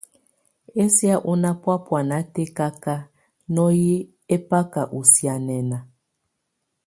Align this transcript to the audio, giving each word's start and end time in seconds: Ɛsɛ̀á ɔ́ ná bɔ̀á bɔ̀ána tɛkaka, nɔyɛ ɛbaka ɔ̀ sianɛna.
Ɛsɛ̀á 0.83 1.15
ɔ́ 1.29 1.35
ná 1.41 1.49
bɔ̀á 1.61 1.77
bɔ̀ána 1.85 2.17
tɛkaka, 2.33 2.93
nɔyɛ 3.53 3.95
ɛbaka 4.35 4.81
ɔ̀ 4.97 5.01
sianɛna. 5.13 5.77